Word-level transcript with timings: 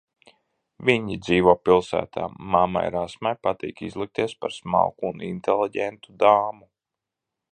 Viņi 0.89 1.17
dzīvo 1.25 1.53
pilsētā, 1.67 2.23
mammai 2.55 2.83
Rasmai 2.95 3.35
patīk 3.49 3.85
izlikties 3.89 4.35
par 4.45 4.57
smalku 4.57 5.09
un 5.13 5.23
inteliģentu 5.31 6.17
dāmu. 6.27 6.69